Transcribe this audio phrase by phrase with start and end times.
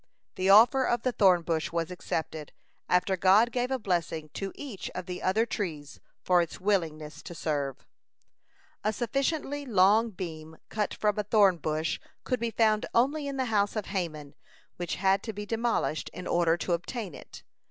[0.33, 2.53] The offer of the thorn bush was accepted,
[2.89, 7.35] after God gave a blessing to each of the other trees for its willingness to
[7.35, 7.85] serve.
[8.83, 13.45] A sufficiently long beam cut from a thorn bush could be found only in the
[13.53, 14.33] house of Haman,
[14.77, 17.43] which had to be demolished in order to obtain it.